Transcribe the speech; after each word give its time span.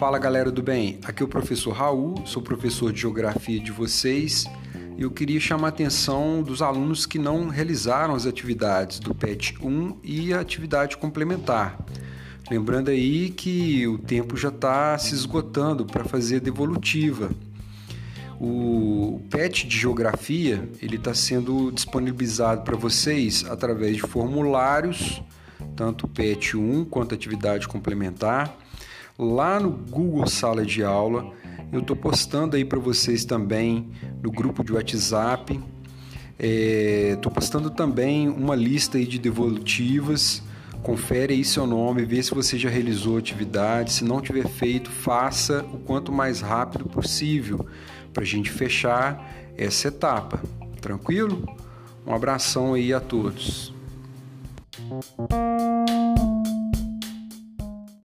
Fala 0.00 0.18
galera 0.18 0.50
do 0.50 0.62
bem, 0.62 0.98
aqui 1.04 1.22
é 1.22 1.26
o 1.26 1.28
professor 1.28 1.72
Raul, 1.72 2.26
sou 2.26 2.40
professor 2.40 2.90
de 2.90 3.02
geografia 3.02 3.60
de 3.60 3.70
vocês 3.70 4.46
e 4.96 5.02
eu 5.02 5.10
queria 5.10 5.38
chamar 5.38 5.66
a 5.66 5.68
atenção 5.68 6.42
dos 6.42 6.62
alunos 6.62 7.04
que 7.04 7.18
não 7.18 7.48
realizaram 7.48 8.14
as 8.14 8.24
atividades 8.24 8.98
do 8.98 9.14
PET 9.14 9.56
1 9.62 9.98
e 10.02 10.32
a 10.32 10.40
atividade 10.40 10.96
complementar. 10.96 11.78
Lembrando 12.50 12.88
aí 12.88 13.28
que 13.28 13.86
o 13.86 13.98
tempo 13.98 14.38
já 14.38 14.48
está 14.48 14.96
se 14.96 15.14
esgotando 15.14 15.84
para 15.84 16.02
fazer 16.02 16.36
a 16.36 16.40
devolutiva. 16.40 17.30
O 18.40 19.20
PET 19.28 19.68
de 19.68 19.76
geografia 19.76 20.66
ele 20.80 20.96
está 20.96 21.12
sendo 21.12 21.70
disponibilizado 21.70 22.62
para 22.62 22.74
vocês 22.74 23.44
através 23.50 23.96
de 23.96 24.02
formulários, 24.02 25.22
tanto 25.76 26.08
PET 26.08 26.56
1 26.56 26.86
quanto 26.86 27.14
atividade 27.14 27.68
complementar 27.68 28.56
lá 29.20 29.60
no 29.60 29.70
Google 29.70 30.26
Sala 30.26 30.64
de 30.64 30.82
Aula. 30.82 31.30
Eu 31.70 31.80
estou 31.80 31.94
postando 31.94 32.56
aí 32.56 32.64
para 32.64 32.78
vocês 32.78 33.24
também 33.24 33.90
no 34.22 34.30
grupo 34.30 34.64
de 34.64 34.72
WhatsApp. 34.72 35.60
Estou 36.38 37.30
é, 37.30 37.34
postando 37.34 37.70
também 37.70 38.28
uma 38.28 38.56
lista 38.56 38.96
aí 38.96 39.06
de 39.06 39.18
devolutivas. 39.18 40.42
Confere 40.82 41.34
aí 41.34 41.44
seu 41.44 41.66
nome, 41.66 42.06
vê 42.06 42.22
se 42.22 42.34
você 42.34 42.58
já 42.58 42.70
realizou 42.70 43.18
atividade. 43.18 43.92
Se 43.92 44.04
não 44.04 44.22
tiver 44.22 44.48
feito, 44.48 44.90
faça 44.90 45.62
o 45.74 45.78
quanto 45.78 46.10
mais 46.10 46.40
rápido 46.40 46.86
possível 46.86 47.66
para 48.14 48.22
a 48.22 48.26
gente 48.26 48.50
fechar 48.50 49.52
essa 49.56 49.88
etapa. 49.88 50.42
Tranquilo? 50.80 51.44
Um 52.06 52.14
abração 52.14 52.72
aí 52.72 52.94
a 52.94 53.00
todos. 53.00 53.74